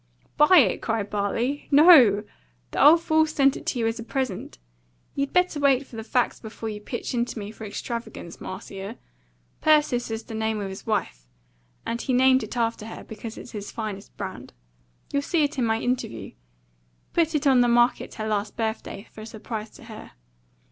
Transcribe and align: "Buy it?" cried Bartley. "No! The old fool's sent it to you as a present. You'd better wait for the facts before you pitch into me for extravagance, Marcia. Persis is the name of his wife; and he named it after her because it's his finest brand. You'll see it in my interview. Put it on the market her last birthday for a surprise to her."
"Buy 0.35 0.57
it?" 0.57 0.81
cried 0.81 1.11
Bartley. 1.11 1.67
"No! 1.69 2.23
The 2.71 2.83
old 2.83 3.03
fool's 3.03 3.29
sent 3.29 3.55
it 3.55 3.67
to 3.67 3.77
you 3.77 3.85
as 3.85 3.99
a 3.99 4.03
present. 4.03 4.57
You'd 5.13 5.31
better 5.31 5.59
wait 5.59 5.85
for 5.85 5.95
the 5.95 6.03
facts 6.03 6.39
before 6.39 6.69
you 6.69 6.81
pitch 6.81 7.13
into 7.13 7.37
me 7.37 7.51
for 7.51 7.65
extravagance, 7.65 8.41
Marcia. 8.41 8.97
Persis 9.61 10.09
is 10.09 10.23
the 10.23 10.33
name 10.33 10.59
of 10.59 10.69
his 10.69 10.87
wife; 10.87 11.27
and 11.85 12.01
he 12.01 12.13
named 12.13 12.41
it 12.41 12.57
after 12.57 12.87
her 12.87 13.03
because 13.03 13.37
it's 13.37 13.51
his 13.51 13.69
finest 13.69 14.17
brand. 14.17 14.53
You'll 15.13 15.21
see 15.21 15.43
it 15.43 15.59
in 15.59 15.65
my 15.65 15.79
interview. 15.79 16.31
Put 17.13 17.35
it 17.35 17.45
on 17.45 17.61
the 17.61 17.67
market 17.67 18.15
her 18.15 18.27
last 18.27 18.55
birthday 18.57 19.07
for 19.11 19.21
a 19.21 19.25
surprise 19.27 19.69
to 19.75 19.83
her." 19.83 20.13